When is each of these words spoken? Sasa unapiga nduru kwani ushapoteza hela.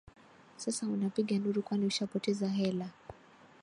Sasa 0.57 0.87
unapiga 0.87 1.35
nduru 1.37 1.61
kwani 1.63 1.85
ushapoteza 1.85 2.47
hela. 2.57 2.87